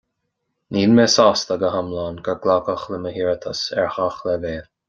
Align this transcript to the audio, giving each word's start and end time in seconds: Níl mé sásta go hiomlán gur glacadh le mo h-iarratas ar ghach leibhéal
Níl 0.77 0.95
mé 0.99 1.05
sásta 1.15 1.57
go 1.65 1.69
hiomlán 1.75 2.19
gur 2.29 2.41
glacadh 2.47 2.89
le 2.95 3.03
mo 3.05 3.15
h-iarratas 3.15 3.63
ar 3.81 3.91
ghach 3.99 4.21
leibhéal 4.31 4.69